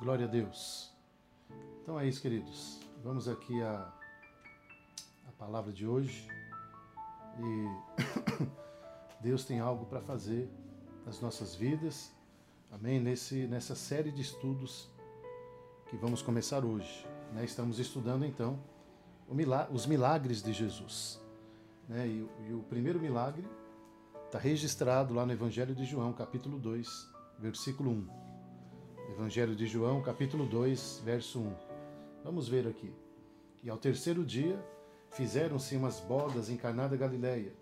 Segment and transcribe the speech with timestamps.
[0.00, 0.90] Glória a Deus.
[1.82, 2.80] Então é isso, queridos.
[3.04, 3.92] Vamos aqui a,
[5.28, 6.26] a palavra de hoje.
[7.38, 8.46] E
[9.20, 10.48] Deus tem algo para fazer
[11.04, 12.10] nas nossas vidas.
[12.72, 12.98] Amém?
[12.98, 14.88] Nesse, nessa série de estudos
[15.90, 17.06] que vamos começar hoje.
[17.34, 17.44] Né?
[17.44, 18.58] Estamos estudando então
[19.70, 21.20] os milagres de Jesus.
[21.86, 22.08] Né?
[22.08, 23.46] E, e o primeiro milagre
[24.24, 26.88] está registrado lá no Evangelho de João, capítulo 2,
[27.38, 28.29] versículo 1.
[29.10, 31.52] Evangelho de João, capítulo 2, verso 1.
[32.22, 32.92] Vamos ver aqui.
[33.60, 34.64] E ao terceiro dia
[35.10, 37.52] fizeram-se umas bodas em Caná da Galileia,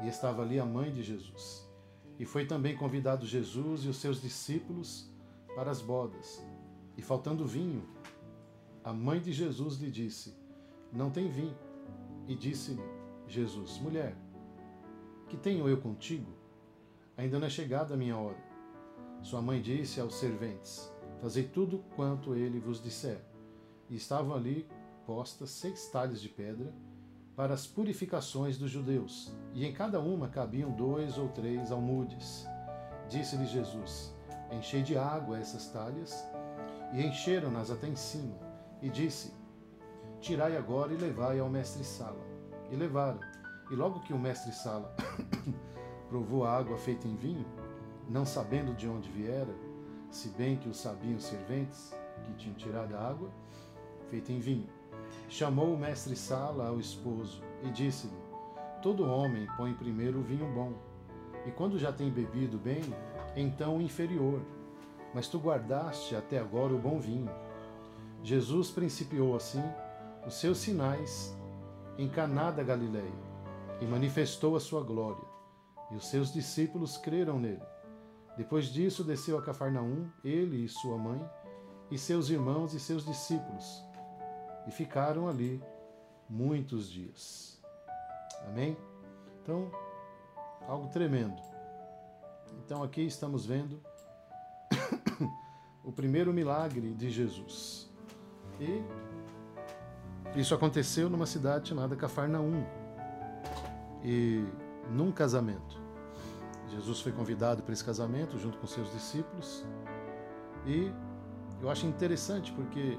[0.00, 1.68] e estava ali a mãe de Jesus.
[2.16, 5.10] E foi também convidado Jesus e os seus discípulos
[5.56, 6.46] para as bodas.
[6.96, 7.82] E faltando vinho,
[8.84, 10.32] a mãe de Jesus lhe disse:
[10.92, 11.58] Não tem vinho.
[12.28, 12.84] E disse-lhe
[13.26, 14.16] Jesus: Mulher,
[15.28, 16.32] que tenho eu contigo?
[17.16, 18.53] Ainda não é chegada a minha hora.
[19.24, 20.92] Sua mãe disse aos serventes:
[21.22, 23.24] Fazei tudo quanto ele vos disser.
[23.88, 24.68] E estavam ali
[25.06, 26.70] postas seis talhas de pedra
[27.34, 32.46] para as purificações dos judeus, e em cada uma cabiam dois ou três almudes.
[33.08, 34.14] Disse-lhe Jesus:
[34.52, 36.22] Enchei de água essas talhas,
[36.92, 38.38] e encheram-nas até em cima.
[38.82, 39.32] E disse:
[40.20, 42.20] Tirai agora e levai ao mestre-sala.
[42.70, 43.20] E levaram.
[43.70, 44.94] E logo que o mestre-sala
[46.10, 47.46] provou a água feita em vinho,
[48.08, 49.54] não sabendo de onde viera,
[50.10, 53.30] se bem que o sabiam os serventes que tinham tirado a água
[54.08, 54.68] feita em vinho,
[55.28, 58.16] chamou o mestre-sala ao esposo e disse-lhe:
[58.82, 60.72] Todo homem põe primeiro o vinho bom,
[61.46, 62.82] e quando já tem bebido bem,
[63.34, 64.40] então o inferior.
[65.12, 67.30] Mas tu guardaste até agora o bom vinho.
[68.22, 69.62] Jesus principiou assim
[70.26, 71.36] os seus sinais
[71.98, 73.12] em Caná da Galileia
[73.80, 75.24] e manifestou a sua glória,
[75.90, 77.73] e os seus discípulos creram nele.
[78.36, 81.24] Depois disso, desceu a Cafarnaum, ele e sua mãe,
[81.90, 83.84] e seus irmãos e seus discípulos,
[84.66, 85.62] e ficaram ali
[86.28, 87.62] muitos dias.
[88.48, 88.76] Amém?
[89.42, 89.70] Então,
[90.66, 91.40] algo tremendo.
[92.64, 93.80] Então, aqui estamos vendo
[95.84, 97.90] o primeiro milagre de Jesus.
[98.60, 98.82] E
[100.38, 102.64] isso aconteceu numa cidade chamada Cafarnaum.
[104.02, 104.44] E
[104.90, 105.83] num casamento.
[106.74, 109.64] Jesus foi convidado para esse casamento junto com seus discípulos.
[110.66, 110.92] E
[111.62, 112.98] eu acho interessante porque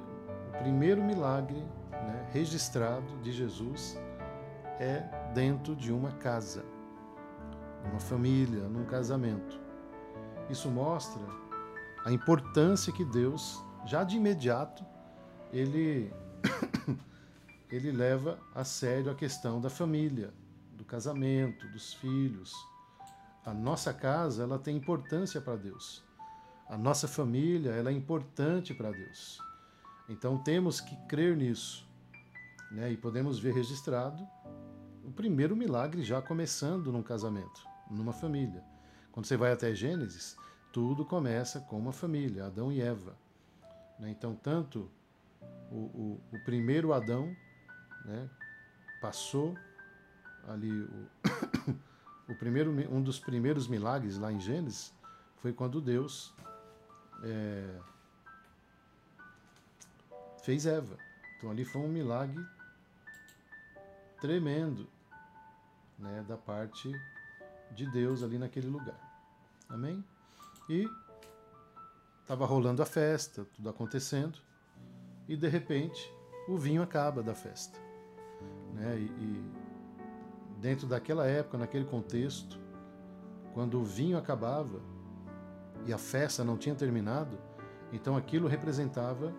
[0.50, 1.60] o primeiro milagre
[1.92, 3.98] né, registrado de Jesus
[4.80, 5.04] é
[5.34, 6.64] dentro de uma casa,
[7.84, 9.60] numa família, num casamento.
[10.50, 11.22] Isso mostra
[12.06, 14.86] a importância que Deus, já de imediato,
[15.52, 16.14] ele,
[17.70, 20.34] ele leva a sério a questão da família,
[20.78, 22.54] do casamento, dos filhos
[23.46, 26.04] a nossa casa ela tem importância para Deus.
[26.68, 29.40] A nossa família ela é importante para Deus.
[30.10, 31.88] Então temos que crer nisso.
[32.72, 32.92] Né?
[32.92, 34.28] E podemos ver registrado
[35.04, 38.64] o primeiro milagre já começando num casamento, numa família.
[39.12, 40.36] Quando você vai até Gênesis,
[40.74, 43.16] tudo começa com uma família, Adão e Eva.
[44.00, 44.10] Né?
[44.10, 44.90] Então, tanto
[45.72, 47.36] o, o, o primeiro Adão
[48.04, 48.30] né,
[49.00, 49.56] passou
[50.48, 51.08] ali o,
[52.28, 54.94] o primeiro, um dos primeiros milagres lá em Gênesis
[55.38, 56.34] foi quando Deus
[57.24, 57.80] é,
[60.44, 60.98] fez Eva.
[61.38, 62.44] Então ali foi um milagre
[64.20, 64.88] tremendo
[66.00, 66.92] né, da parte
[67.72, 69.00] de Deus ali naquele lugar.
[69.70, 70.04] Amém?
[70.70, 70.90] E
[72.22, 74.40] estava rolando a festa, tudo acontecendo,
[75.28, 76.12] e de repente
[76.48, 77.78] o vinho acaba da festa.
[78.74, 78.98] Né?
[78.98, 79.65] E, e
[80.66, 82.60] dentro daquela época, naquele contexto,
[83.54, 84.82] quando o vinho acabava
[85.86, 87.38] e a festa não tinha terminado,
[87.94, 89.32] então aquilo representava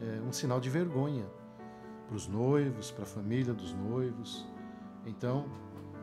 [0.00, 1.26] é, um sinal de vergonha
[2.06, 4.46] para os noivos, para a família dos noivos.
[5.04, 5.44] Então,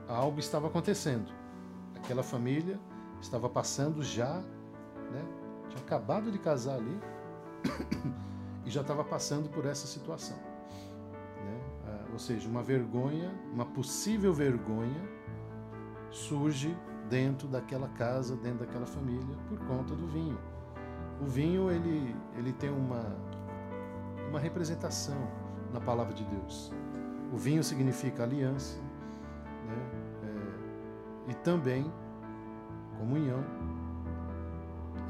[0.08, 1.34] algo estava acontecendo.
[1.96, 2.80] Aquela família
[3.20, 4.36] estava passando já,
[5.12, 5.26] né,
[5.68, 7.00] tinha acabado de casar ali
[8.68, 10.53] e já estava passando por essa situação
[12.14, 15.02] ou seja, uma vergonha, uma possível vergonha,
[16.12, 16.78] surge
[17.10, 20.38] dentro daquela casa, dentro daquela família, por conta do vinho.
[21.20, 23.18] O vinho ele, ele tem uma,
[24.30, 25.28] uma representação
[25.74, 26.72] na palavra de Deus.
[27.34, 28.80] O vinho significa aliança,
[29.66, 29.76] né?
[31.28, 31.92] É, e também
[33.00, 33.44] comunhão,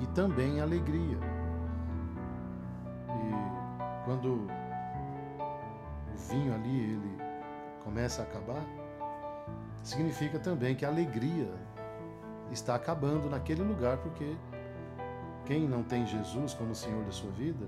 [0.02, 1.18] e também alegria.
[3.10, 4.48] E quando
[6.14, 7.18] o vinho ali ele
[7.84, 8.64] começa a acabar,
[9.84, 11.50] significa também que a alegria
[12.52, 14.36] está acabando naquele lugar porque
[15.46, 17.66] quem não tem Jesus como Senhor da sua vida,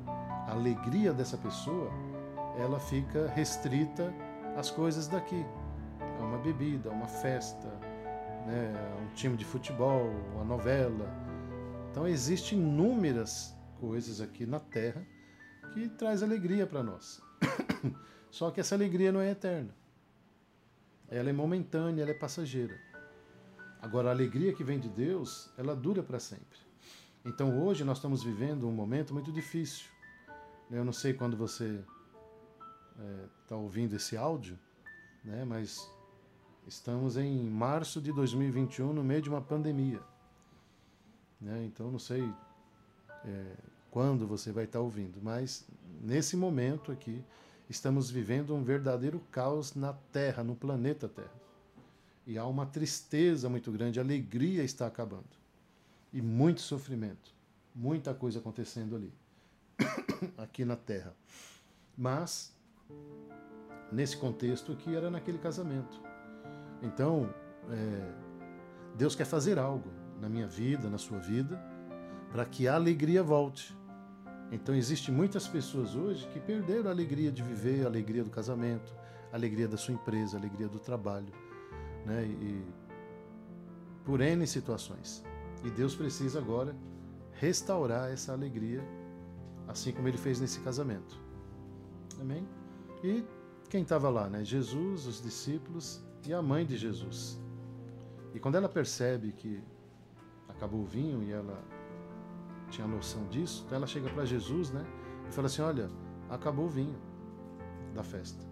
[0.48, 1.92] a alegria dessa pessoa,
[2.58, 4.14] ela fica restrita
[4.56, 5.46] às coisas daqui.
[6.20, 7.68] A uma bebida, a uma festa,
[8.46, 11.12] né, a um time de futebol, uma novela.
[11.92, 15.06] Então existem inúmeras coisas aqui na Terra
[15.74, 17.22] que traz alegria para nós.
[18.36, 19.74] Só que essa alegria não é eterna.
[21.08, 22.78] Ela é momentânea, ela é passageira.
[23.82, 26.60] Agora, a alegria que vem de Deus, ela dura para sempre.
[27.24, 29.86] Então, hoje nós estamos vivendo um momento muito difícil.
[30.70, 31.82] Eu não sei quando você
[33.42, 34.60] está é, ouvindo esse áudio,
[35.24, 35.90] né, mas
[36.68, 40.02] estamos em março de 2021, no meio de uma pandemia.
[41.40, 42.30] Né, então, não sei
[43.24, 43.56] é,
[43.90, 45.66] quando você vai estar tá ouvindo, mas
[46.02, 47.24] nesse momento aqui,
[47.70, 51.46] estamos vivendo um verdadeiro caos na Terra, no planeta Terra.
[52.26, 55.24] E há uma tristeza muito grande, a alegria está acabando.
[56.12, 57.34] E muito sofrimento,
[57.74, 59.14] muita coisa acontecendo ali,
[60.38, 61.14] aqui na Terra.
[61.98, 62.54] Mas,
[63.92, 66.02] nesse contexto aqui, era naquele casamento.
[66.82, 67.34] Então,
[67.70, 68.14] é,
[68.98, 69.90] Deus quer fazer algo
[70.22, 71.62] na minha vida, na sua vida,
[72.32, 73.76] para que a alegria volte.
[74.52, 78.94] Então, existem muitas pessoas hoje que perderam a alegria de viver, a alegria do casamento,
[79.32, 81.34] a alegria da sua empresa, a alegria do trabalho
[82.06, 82.24] né?
[82.26, 82.64] E
[84.06, 85.24] por N situações.
[85.64, 86.76] E Deus precisa agora
[87.34, 88.82] restaurar essa alegria,
[89.68, 91.20] assim como ele fez nesse casamento.
[92.22, 92.48] Amém?
[93.04, 93.26] E
[93.70, 94.46] quem estava lá, né?
[94.46, 97.42] Jesus, os discípulos e a mãe de Jesus.
[98.34, 99.62] E quando ela percebe que
[100.48, 101.62] acabou o vinho e ela
[102.70, 104.86] tinha noção disso, então ela chega para Jesus, né?
[105.30, 105.90] E fala assim: Olha,
[106.30, 106.96] acabou o vinho
[107.94, 108.44] da festa.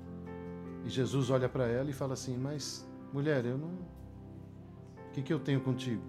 [0.85, 3.69] E Jesus olha para ela e fala assim: Mas mulher, eu não.
[3.69, 6.01] O que, que eu tenho contigo?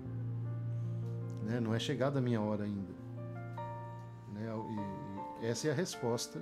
[1.42, 1.60] Né?
[1.60, 2.94] Não é chegada a minha hora ainda.
[4.32, 4.46] Né?
[5.42, 6.40] E essa é a resposta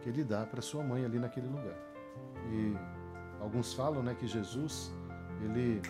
[0.00, 1.76] que ele dá para sua mãe ali naquele lugar.
[2.50, 2.74] E
[3.40, 4.92] alguns falam né, que Jesus,
[5.42, 5.80] ele.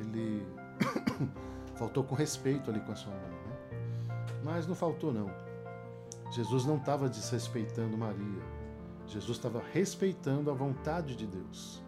[0.00, 0.46] Ele
[1.78, 3.30] faltou com respeito ali com a sua mãe.
[3.30, 4.36] Né?
[4.44, 5.30] Mas não faltou, não.
[6.30, 8.58] Jesus não estava desrespeitando Maria
[9.08, 11.82] Jesus estava respeitando a vontade de Deus.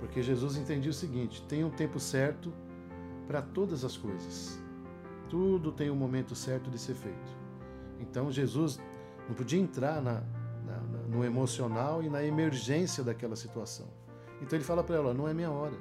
[0.00, 2.52] Porque Jesus entendia o seguinte: tem um tempo certo
[3.26, 4.60] para todas as coisas.
[5.28, 7.38] Tudo tem um momento certo de ser feito.
[8.00, 8.80] Então Jesus
[9.28, 10.24] não podia entrar na,
[10.64, 10.78] na,
[11.08, 13.86] no emocional e na emergência daquela situação.
[14.42, 15.76] Então ele fala para ela: não é minha hora.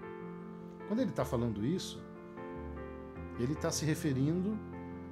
[0.87, 1.99] Quando ele está falando isso,
[3.39, 4.57] ele está se referindo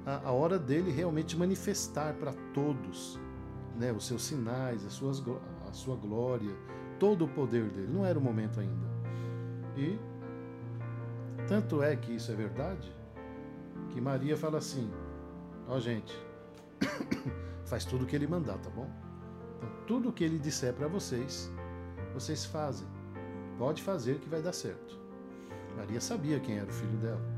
[0.04, 3.18] à, à hora dele realmente manifestar para todos
[3.76, 5.22] né, os seus sinais, as suas,
[5.66, 6.54] a sua glória,
[6.98, 7.92] todo o poder dele.
[7.92, 8.86] Não era o momento ainda.
[9.76, 9.98] E
[11.46, 12.94] tanto é que isso é verdade,
[13.90, 14.90] que Maria fala assim:
[15.66, 16.14] Ó oh, gente,
[17.64, 18.90] faz tudo o que ele mandar, tá bom?
[19.56, 21.50] Então, tudo o que ele disser para vocês,
[22.12, 22.86] vocês fazem.
[23.56, 24.98] Pode fazer que vai dar certo.
[25.76, 27.37] Maria sabia quem era o filho dela.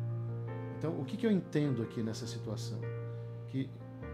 [0.80, 2.80] Então, o que, que eu entendo aqui nessa situação?
[3.48, 3.68] Que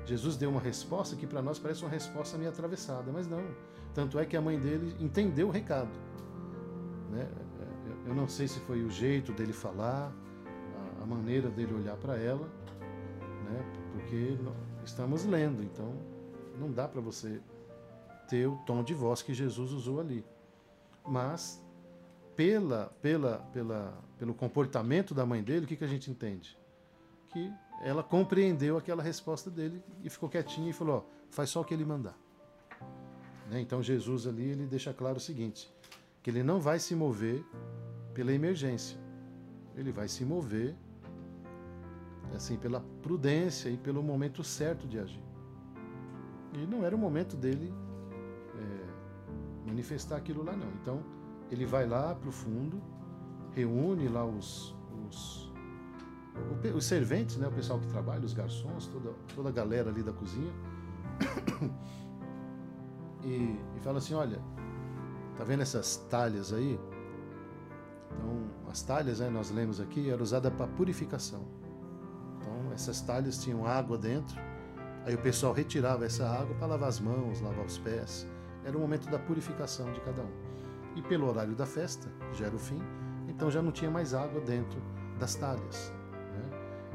[0.04, 3.44] Jesus deu uma resposta que para nós parece uma resposta meio atravessada, mas não.
[3.94, 5.92] Tanto é que a mãe dele entendeu o recado.
[7.08, 7.30] Né?
[8.04, 10.12] Eu não sei se foi o jeito dele falar,
[11.00, 12.48] a maneira dele olhar para ela,
[13.44, 13.72] né?
[13.92, 14.36] porque
[14.84, 15.94] estamos lendo, então
[16.58, 17.40] não dá para você
[18.28, 20.24] ter o tom de voz que Jesus usou ali.
[21.06, 21.64] Mas,
[22.36, 26.56] pela, pela, pela, pelo comportamento da mãe dele, o que, que a gente entende?
[27.28, 27.50] Que
[27.82, 31.72] ela compreendeu aquela resposta dele e ficou quietinha e falou: ó, faz só o que
[31.72, 32.16] ele mandar.
[33.50, 33.60] Né?
[33.60, 35.72] Então Jesus ali ele deixa claro o seguinte:
[36.22, 37.42] que ele não vai se mover
[38.12, 38.98] pela emergência,
[39.74, 40.76] ele vai se mover
[42.34, 45.22] assim pela prudência e pelo momento certo de agir.
[46.52, 47.72] E não era o momento dele
[48.54, 50.68] é, manifestar aquilo lá não.
[50.82, 51.15] Então
[51.50, 52.82] ele vai lá para o fundo,
[53.52, 54.74] reúne lá os,
[55.06, 55.46] os
[56.74, 60.12] os serventes, né, o pessoal que trabalha, os garçons, toda, toda a galera ali da
[60.12, 60.52] cozinha,
[63.24, 64.40] e, e fala assim: olha,
[65.36, 66.78] tá vendo essas talhas aí?
[68.12, 71.44] Então, as talhas, né, nós lemos aqui, era usada para purificação.
[72.38, 74.36] Então, essas talhas tinham água dentro,
[75.04, 78.26] aí o pessoal retirava essa água para lavar as mãos, lavar os pés.
[78.64, 80.46] Era o momento da purificação de cada um.
[80.96, 82.82] E pelo horário da festa, já era o fim,
[83.28, 84.80] então já não tinha mais água dentro
[85.18, 85.92] das talhas.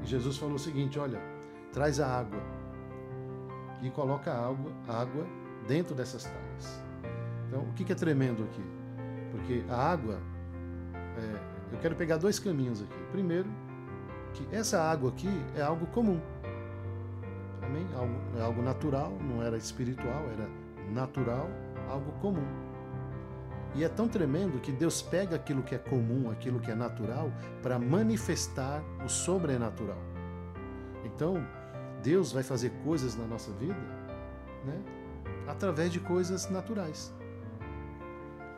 [0.03, 1.21] E Jesus falou o seguinte: olha,
[1.71, 2.39] traz a água
[3.81, 5.25] e coloca a água, água
[5.67, 6.81] dentro dessas talhas.
[7.47, 8.63] Então, o que é tremendo aqui?
[9.31, 10.19] Porque a água,
[10.93, 12.97] é, eu quero pegar dois caminhos aqui.
[13.11, 13.49] Primeiro,
[14.33, 16.19] que essa água aqui é algo comum.
[17.61, 17.85] Amém?
[18.37, 20.49] É algo natural, não era espiritual, era
[20.91, 21.49] natural,
[21.89, 22.45] algo comum.
[23.73, 27.31] E é tão tremendo que Deus pega aquilo que é comum, aquilo que é natural,
[27.61, 29.97] para manifestar o sobrenatural.
[31.05, 31.45] Então,
[32.03, 33.79] Deus vai fazer coisas na nossa vida
[34.65, 34.79] né,
[35.47, 37.13] através de coisas naturais,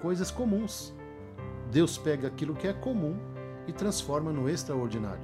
[0.02, 0.94] coisas comuns.
[1.72, 3.18] Deus pega aquilo que é comum
[3.68, 5.24] e transforma no extraordinário.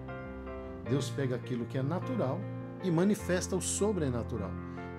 [0.88, 2.40] Deus pega aquilo que é natural
[2.84, 4.52] e manifesta o sobrenatural.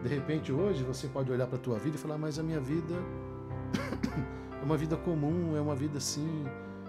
[0.02, 2.60] De repente, hoje, você pode olhar para a tua vida e falar: Mas a minha
[2.60, 2.94] vida
[4.60, 6.44] é uma vida comum, é uma vida assim,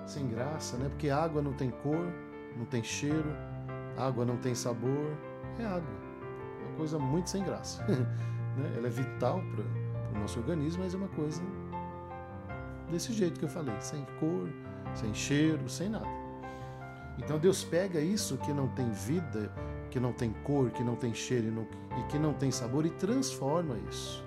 [0.05, 0.89] sem graça, né?
[0.89, 2.11] Porque água não tem cor,
[2.57, 3.31] não tem cheiro,
[3.97, 5.15] água não tem sabor,
[5.57, 6.01] é água.
[6.61, 7.83] É uma coisa muito sem graça.
[7.87, 8.73] né?
[8.77, 11.41] Ela é vital para o nosso organismo, mas é uma coisa
[12.91, 14.49] desse jeito que eu falei, sem cor,
[14.93, 16.21] sem cheiro, sem nada.
[17.17, 19.51] Então Deus pega isso que não tem vida,
[19.89, 21.67] que não tem cor, que não tem cheiro e, não,
[21.99, 24.23] e que não tem sabor e transforma isso.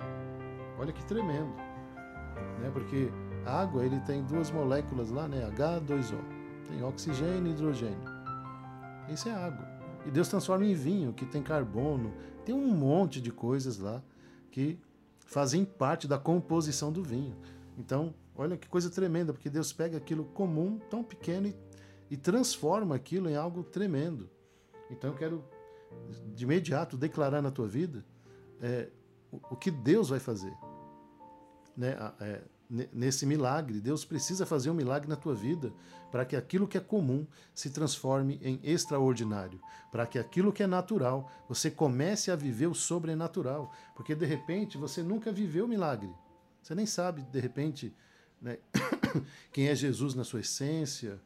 [0.79, 1.53] Olha que tremendo,
[2.59, 2.69] né?
[2.73, 3.11] Porque
[3.45, 5.49] a água ele tem duas moléculas lá, né?
[5.51, 6.19] H2O.
[6.67, 8.15] Tem oxigênio e hidrogênio.
[9.09, 9.67] Isso é água.
[10.05, 14.01] E Deus transforma em vinho, que tem carbono, tem um monte de coisas lá
[14.51, 14.79] que
[15.19, 17.35] fazem parte da composição do vinho.
[17.77, 21.55] Então, olha que coisa tremenda, porque Deus pega aquilo comum, tão pequeno, e,
[22.11, 24.29] e transforma aquilo em algo tremendo.
[24.89, 25.43] Então, eu quero
[26.33, 28.05] de imediato declarar na tua vida
[28.61, 28.89] é,
[29.31, 30.53] o, o, que Deus vai fazer.
[31.75, 31.95] Né?
[32.19, 33.79] É, nesse milagre.
[33.79, 35.71] Deus precisa fazer um milagre na tua vida
[36.11, 39.59] para que aquilo que é comum se transforme em extraordinário,
[39.91, 44.77] para que aquilo que é natural você comece a viver o sobrenatural, porque de repente
[44.77, 46.09] você nunca viveu o milagre.
[46.61, 47.93] Você nem sabe, de repente,
[48.41, 48.57] né,
[49.51, 51.19] quem é Jesus na sua essência,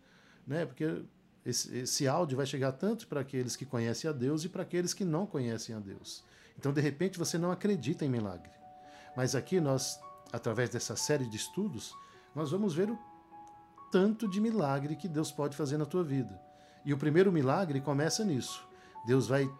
[0.45, 0.65] né?
[0.65, 1.03] Porque
[1.45, 4.93] esse, esse áudio vai chegar tanto para aqueles que conhecem a Deus e para aqueles
[4.93, 6.23] que não conhecem a Deus.
[6.57, 8.51] Então, de repente, você não acredita em milagre.
[9.15, 9.99] Mas aqui nós
[10.31, 11.95] através dessa série de estudos,
[12.35, 12.97] nós vamos ver o
[13.91, 16.39] tanto de milagre que Deus pode fazer na tua vida.
[16.85, 18.67] E o primeiro milagre começa nisso.
[19.05, 19.51] Deus vai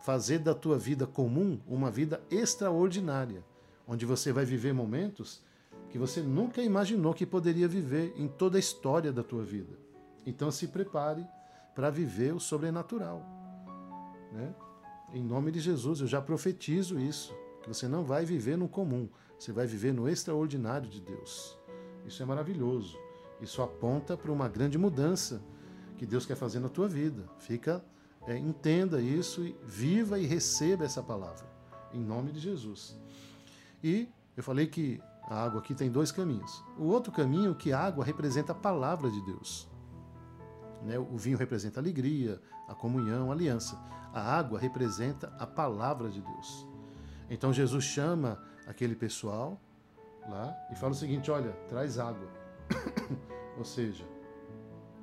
[0.00, 3.44] fazer da tua vida comum uma vida extraordinária,
[3.86, 5.42] onde você vai viver momentos
[5.90, 9.78] que você nunca imaginou que poderia viver em toda a história da tua vida.
[10.24, 11.26] Então se prepare
[11.74, 13.22] para viver o sobrenatural.
[14.32, 14.54] Né?
[15.12, 17.34] Em nome de Jesus, eu já profetizo isso,
[17.66, 21.58] que você não vai viver no comum, você vai viver no extraordinário de Deus.
[22.06, 22.96] Isso é maravilhoso.
[23.40, 25.42] Isso aponta para uma grande mudança
[25.98, 27.28] que Deus quer fazer na tua vida.
[27.40, 27.84] Fica,
[28.24, 31.44] é, entenda isso e viva e receba essa palavra,
[31.92, 32.96] em nome de Jesus.
[33.82, 36.62] E eu falei que a água aqui tem dois caminhos.
[36.78, 39.68] O outro caminho que a água representa a palavra de Deus.
[40.84, 40.96] Né?
[41.00, 43.76] O vinho representa a alegria, a comunhão, a aliança.
[44.14, 46.75] A água representa a palavra de Deus.
[47.28, 49.60] Então Jesus chama aquele pessoal
[50.28, 52.28] lá e fala o seguinte: olha, traz água.
[53.58, 54.04] Ou seja,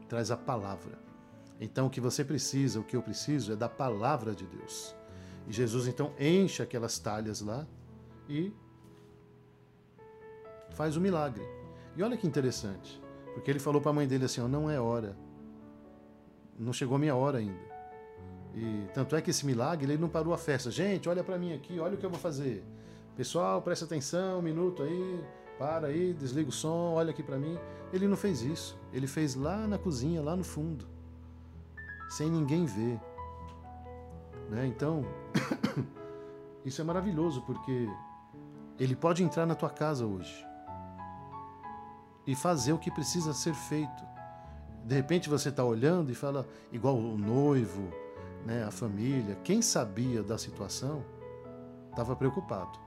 [0.07, 0.97] traz a palavra.
[1.59, 4.95] Então o que você precisa, o que eu preciso é da palavra de Deus.
[5.47, 7.67] E Jesus então enche aquelas talhas lá
[8.29, 8.53] e
[10.71, 11.43] faz o milagre.
[11.95, 13.01] E olha que interessante,
[13.33, 15.17] porque ele falou para a mãe dele assim: não é hora,
[16.57, 17.72] não chegou a minha hora ainda.
[18.55, 20.69] E tanto é que esse milagre ele não parou a festa.
[20.69, 22.63] Gente, olha para mim aqui, olha o que eu vou fazer.
[23.15, 25.23] Pessoal, presta atenção, um minuto aí,
[25.57, 27.57] para aí, desliga o som, olha aqui para mim.
[27.91, 28.77] Ele não fez isso.
[28.91, 30.85] Ele fez lá na cozinha, lá no fundo,
[32.09, 32.99] sem ninguém ver.
[34.49, 34.67] Né?
[34.67, 35.05] Então,
[36.65, 37.87] isso é maravilhoso porque
[38.79, 40.45] ele pode entrar na tua casa hoje
[42.25, 44.03] e fazer o que precisa ser feito.
[44.85, 47.91] De repente você está olhando e fala, igual o noivo,
[48.45, 51.03] né, a família, quem sabia da situação
[51.89, 52.77] estava preocupado.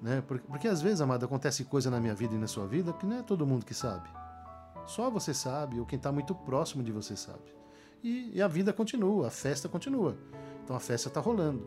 [0.00, 0.22] Né?
[0.26, 3.06] Porque, porque às vezes, amado, acontece coisa na minha vida e na sua vida que
[3.06, 4.08] não é todo mundo que sabe.
[4.86, 7.54] Só você sabe, ou quem está muito próximo de você sabe.
[8.02, 10.16] E, e, a vida continua, a festa continua.
[10.62, 11.66] Então a festa está rolando.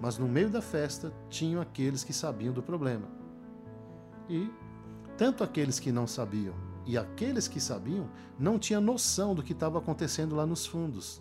[0.00, 3.08] Mas no meio da festa tinham aqueles que sabiam do problema.
[4.28, 4.50] E
[5.16, 6.54] tanto aqueles que não sabiam
[6.86, 11.20] e aqueles que sabiam não tinham noção do que estava acontecendo lá nos fundos,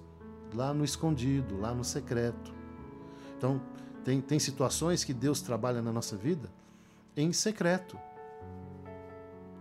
[0.53, 2.53] lá no escondido, lá no secreto.
[3.37, 3.61] Então,
[4.03, 6.49] tem, tem situações que Deus trabalha na nossa vida
[7.15, 7.97] em secreto.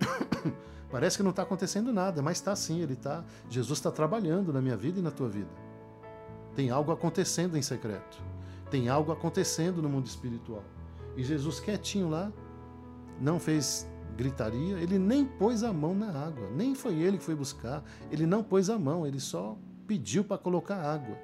[0.90, 3.24] Parece que não está acontecendo nada, mas está sim, ele tá.
[3.48, 5.50] Jesus está trabalhando na minha vida e na tua vida.
[6.54, 8.22] Tem algo acontecendo em secreto.
[8.70, 10.62] Tem algo acontecendo no mundo espiritual.
[11.16, 12.32] E Jesus quietinho lá,
[13.20, 17.34] não fez gritaria, ele nem pôs a mão na água, nem foi ele que foi
[17.34, 21.16] buscar, ele não pôs a mão, ele só pediu para colocar água.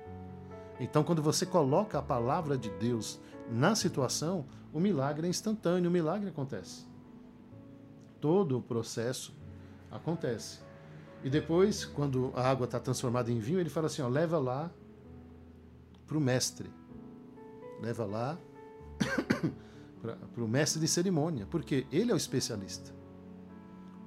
[0.78, 5.92] Então, quando você coloca a palavra de Deus na situação, o milagre é instantâneo, o
[5.92, 6.86] milagre acontece.
[8.20, 9.34] Todo o processo
[9.90, 10.60] acontece.
[11.22, 14.70] E depois, quando a água está transformada em vinho, ele fala assim: ó, leva lá
[16.06, 16.70] para o mestre.
[17.80, 18.38] Leva lá
[20.00, 22.92] para o mestre de cerimônia, porque ele é o especialista.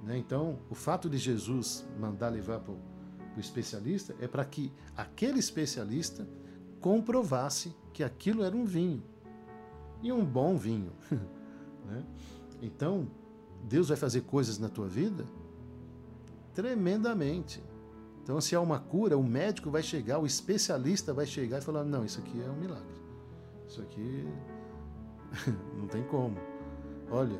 [0.03, 0.17] Né?
[0.17, 2.92] Então, o fato de Jesus mandar levar para o
[3.39, 6.27] especialista é para que aquele especialista
[6.79, 9.03] comprovasse que aquilo era um vinho.
[10.01, 10.91] E um bom vinho.
[11.85, 12.03] né?
[12.61, 13.07] Então,
[13.63, 15.25] Deus vai fazer coisas na tua vida
[16.53, 17.63] tremendamente.
[18.21, 21.83] Então, se há uma cura, o médico vai chegar, o especialista vai chegar e falar:
[21.83, 22.95] não, isso aqui é um milagre.
[23.67, 24.25] Isso aqui
[25.77, 26.37] não tem como.
[27.11, 27.39] Olha,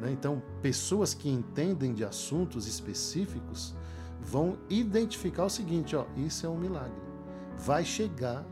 [0.00, 0.10] né?
[0.10, 3.74] então, pessoas que entendem de assuntos específicos
[4.20, 7.02] vão identificar o seguinte: ó, isso é um milagre.
[7.56, 8.44] Vai chegar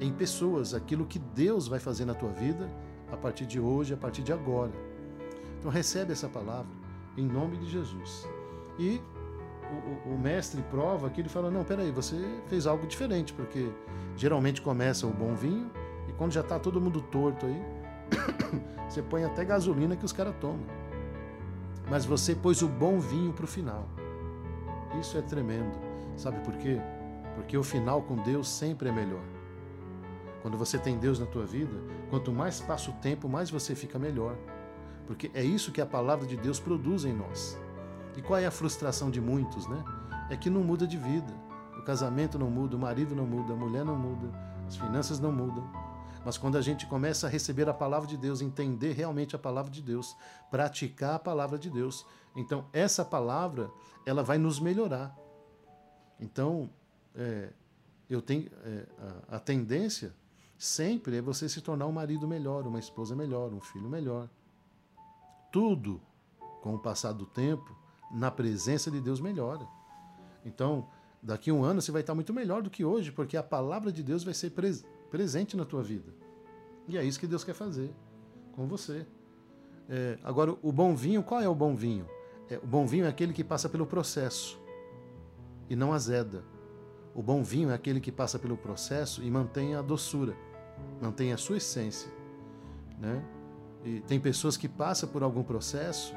[0.00, 2.68] em pessoas, aquilo que Deus vai fazer na tua vida
[3.10, 4.72] a partir de hoje, a partir de agora.
[5.58, 6.70] Então recebe essa palavra
[7.16, 8.28] em nome de Jesus.
[8.78, 9.00] E
[10.04, 12.16] o, o, o mestre prova que ele fala: não, peraí, você
[12.48, 13.70] fez algo diferente, porque
[14.16, 15.70] geralmente começa o bom vinho
[16.08, 17.62] e quando já está todo mundo torto aí,
[18.88, 20.66] você põe até gasolina que os caras tomam.
[21.88, 23.86] Mas você pôs o bom vinho para o final.
[25.00, 25.78] Isso é tremendo.
[26.16, 26.80] Sabe por quê?
[27.34, 29.22] Porque o final com Deus sempre é melhor.
[30.42, 31.74] Quando você tem Deus na tua vida,
[32.10, 34.36] quanto mais passa o tempo, mais você fica melhor.
[35.06, 37.58] Porque é isso que a palavra de Deus produz em nós.
[38.16, 39.82] E qual é a frustração de muitos, né?
[40.30, 41.32] É que não muda de vida.
[41.78, 44.30] O casamento não muda, o marido não muda, a mulher não muda,
[44.66, 45.68] as finanças não mudam.
[46.24, 49.70] Mas quando a gente começa a receber a palavra de Deus, entender realmente a palavra
[49.70, 50.16] de Deus,
[50.50, 53.70] praticar a palavra de Deus, então essa palavra
[54.06, 55.14] ela vai nos melhorar.
[56.18, 56.70] Então
[57.14, 57.50] é,
[58.08, 58.86] eu tenho é,
[59.30, 60.14] a, a tendência
[60.64, 64.28] Sempre é você se tornar um marido melhor, uma esposa melhor, um filho melhor.
[65.52, 66.00] Tudo,
[66.62, 67.76] com o passar do tempo,
[68.10, 69.66] na presença de Deus melhora.
[70.44, 70.88] Então,
[71.22, 73.92] daqui a um ano você vai estar muito melhor do que hoje, porque a palavra
[73.92, 74.50] de Deus vai ser
[75.14, 76.12] presente na tua vida.
[76.88, 77.94] E é isso que Deus quer fazer
[78.50, 79.06] com você.
[79.88, 82.04] É, agora, o bom vinho, qual é o bom vinho?
[82.50, 84.58] É, o bom vinho é aquele que passa pelo processo
[85.70, 86.42] e não azeda.
[87.14, 90.34] O bom vinho é aquele que passa pelo processo e mantém a doçura,
[91.00, 92.10] mantém a sua essência.
[92.98, 93.22] Né?
[93.84, 96.12] E tem pessoas que passam por algum processo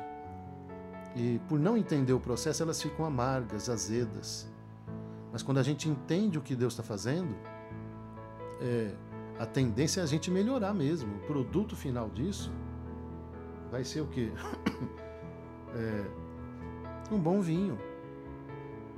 [1.15, 4.51] e, por não entender o processo, elas ficam amargas, azedas.
[5.31, 7.35] Mas quando a gente entende o que Deus está fazendo,
[8.61, 8.93] é,
[9.39, 11.15] a tendência é a gente melhorar mesmo.
[11.15, 12.51] O produto final disso
[13.71, 14.31] vai ser o quê?
[15.75, 16.05] é,
[17.11, 17.77] um bom vinho.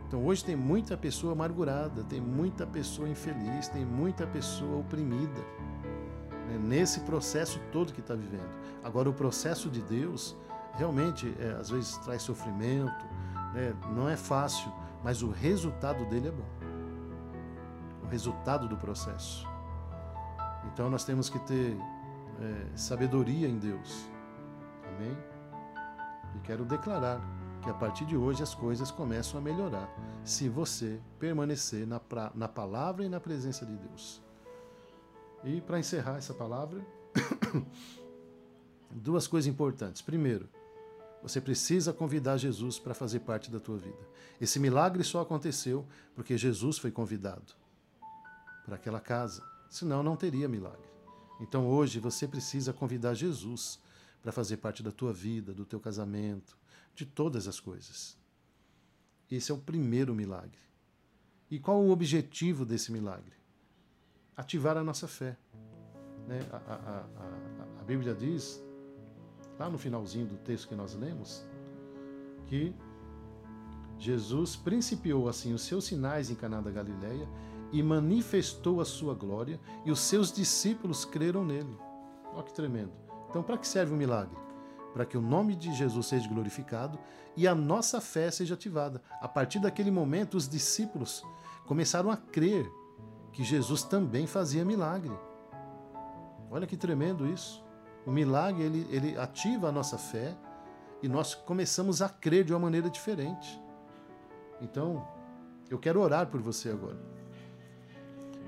[0.07, 5.39] Então hoje tem muita pessoa amargurada, tem muita pessoa infeliz, tem muita pessoa oprimida
[6.47, 8.49] né, nesse processo todo que está vivendo.
[8.83, 10.35] Agora o processo de Deus
[10.73, 13.05] realmente é, às vezes traz sofrimento,
[13.53, 14.71] né, não é fácil,
[15.03, 16.58] mas o resultado dele é bom.
[18.09, 19.47] Resultado do processo.
[20.73, 21.77] Então nós temos que ter
[22.41, 24.09] é, sabedoria em Deus.
[24.87, 25.15] Amém?
[26.35, 27.21] E quero declarar
[27.61, 29.89] que a partir de hoje as coisas começam a melhorar
[30.23, 34.21] se você permanecer na, pra, na palavra e na presença de Deus.
[35.43, 36.81] E para encerrar essa palavra,
[38.89, 40.01] duas coisas importantes.
[40.01, 40.49] Primeiro,
[41.21, 44.07] você precisa convidar Jesus para fazer parte da tua vida.
[44.39, 47.58] Esse milagre só aconteceu porque Jesus foi convidado
[48.69, 50.87] para aquela casa, senão não teria milagre.
[51.41, 53.79] Então hoje você precisa convidar Jesus
[54.21, 56.55] para fazer parte da tua vida, do teu casamento,
[56.93, 58.15] de todas as coisas.
[59.31, 60.59] Esse é o primeiro milagre.
[61.49, 63.33] E qual o objetivo desse milagre?
[64.37, 65.35] Ativar a nossa fé.
[66.27, 66.39] Né?
[66.51, 68.61] A, a, a, a Bíblia diz,
[69.57, 71.43] lá no finalzinho do texto que nós lemos,
[72.45, 72.75] que
[73.97, 77.27] Jesus principiou assim os seus sinais em Caná da Galileia
[77.71, 81.77] e manifestou a sua glória e os seus discípulos creram nele.
[82.33, 82.91] Olha que tremendo.
[83.29, 84.49] Então, para que serve o milagre?
[84.93, 86.99] para que o nome de Jesus seja glorificado
[87.35, 89.01] e a nossa fé seja ativada.
[89.21, 91.23] A partir daquele momento, os discípulos
[91.65, 92.69] começaram a crer
[93.31, 95.15] que Jesus também fazia milagre.
[96.49, 97.63] Olha que tremendo isso.
[98.05, 100.35] O milagre ele, ele ativa a nossa fé
[101.01, 103.61] e nós começamos a crer de uma maneira diferente.
[104.59, 105.07] Então,
[105.69, 106.97] eu quero orar por você agora.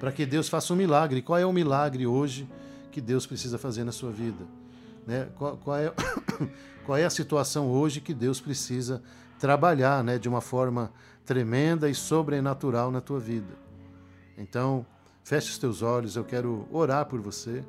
[0.01, 1.21] Para que Deus faça um milagre.
[1.21, 2.49] Qual é o milagre hoje
[2.91, 4.47] que Deus precisa fazer na sua vida?
[5.05, 5.29] Né?
[5.35, 5.93] Qual, qual, é,
[6.83, 9.03] qual é a situação hoje que Deus precisa
[9.37, 10.91] trabalhar né, de uma forma
[11.23, 13.53] tremenda e sobrenatural na tua vida?
[14.35, 14.83] Então,
[15.23, 17.63] feche os teus olhos, eu quero orar por você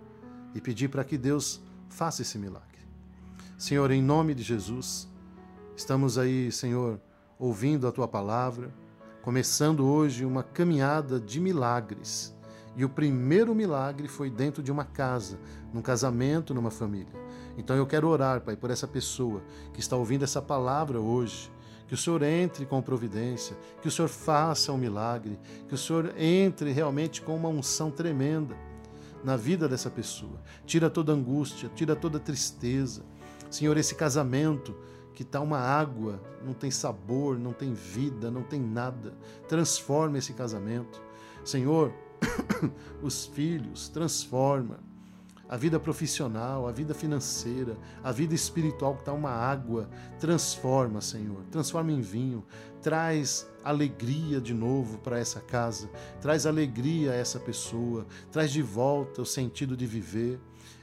[0.54, 2.66] e pedir para que Deus faça esse milagre.
[3.58, 5.06] Senhor, em nome de Jesus,
[5.76, 6.98] estamos aí, Senhor,
[7.38, 8.70] ouvindo a tua palavra,
[9.22, 12.36] começando hoje uma caminhada de milagres.
[12.76, 15.38] E o primeiro milagre foi dentro de uma casa,
[15.72, 17.14] num casamento, numa família.
[17.56, 19.40] Então eu quero orar, Pai, por essa pessoa
[19.72, 21.50] que está ouvindo essa palavra hoje.
[21.86, 26.14] Que o Senhor entre com providência, que o Senhor faça um milagre, que o Senhor
[26.16, 28.56] entre realmente com uma unção tremenda
[29.22, 30.40] na vida dessa pessoa.
[30.64, 33.04] Tira toda angústia, tira toda tristeza.
[33.50, 34.74] Senhor, esse casamento
[35.14, 39.14] que está uma água, não tem sabor, não tem vida, não tem nada.
[39.48, 41.00] Transforma esse casamento.
[41.44, 41.92] Senhor,
[43.02, 44.80] os filhos, transforma
[45.48, 49.86] a vida profissional, a vida financeira, a vida espiritual que está uma água.
[50.18, 51.42] Transforma, Senhor.
[51.50, 52.42] Transforma em vinho.
[52.80, 55.90] Traz alegria de novo para essa casa.
[56.22, 58.06] Traz alegria a essa pessoa.
[58.30, 60.40] Traz de volta o sentido de viver.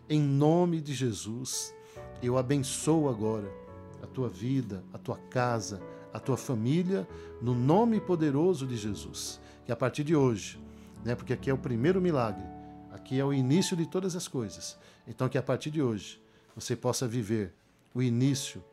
[0.08, 1.74] Em nome de Jesus,
[2.22, 3.52] eu abençoo agora
[4.02, 5.82] a tua vida, a tua casa,
[6.14, 7.08] a tua família,
[7.42, 9.40] no nome poderoso de Jesus.
[9.66, 10.60] Que a partir de hoje,
[11.04, 12.44] né, porque aqui é o primeiro milagre,
[12.92, 14.78] Aqui é o início de todas as coisas.
[15.08, 16.22] Então, que a partir de hoje
[16.56, 17.54] você possa viver
[17.94, 18.64] o início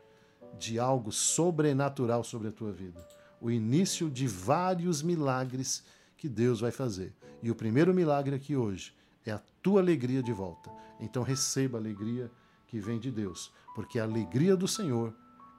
[0.59, 2.99] de algo sobrenatural sobre a tua vida.
[3.39, 5.83] O início de vários milagres
[6.17, 7.13] que Deus vai fazer.
[7.41, 8.93] E o primeiro milagre aqui hoje
[9.25, 10.69] é a tua alegria de volta.
[10.99, 12.31] Então, receba a alegria
[12.67, 15.13] que vem de Deus, porque a alegria do Senhor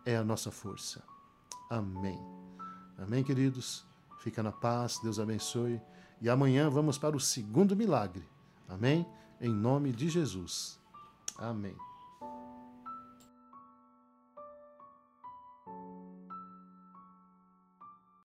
[0.04, 1.02] é a nossa força.
[1.70, 2.18] Amém.
[2.96, 3.84] Amém, queridos?
[4.20, 5.80] Fica na paz, Deus abençoe.
[6.20, 8.26] E amanhã vamos para o segundo milagre
[8.68, 9.06] Amém?
[9.40, 10.78] Em nome de Jesus.
[11.38, 11.74] Amém.